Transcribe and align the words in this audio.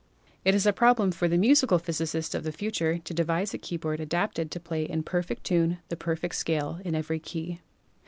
It 0.43 0.55
is 0.55 0.65
a 0.65 0.73
problem 0.73 1.11
for 1.11 1.27
the 1.27 1.37
"musical" 1.37 1.77
physicist 1.77 2.33
of 2.33 2.43
the 2.43 2.51
future 2.51 2.97
to 2.97 3.13
devise 3.13 3.53
a 3.53 3.59
keyboard 3.59 3.99
adapted 3.99 4.49
to 4.49 4.59
play 4.59 4.83
in 4.83 5.03
perfect 5.03 5.43
tune 5.43 5.77
the 5.89 5.95
perfect 5.95 6.33
scale 6.33 6.79
in 6.83 6.95
every 6.95 7.19
key. 7.19 7.59